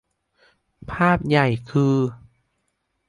[0.91, 1.95] ภาพใหญ่คือ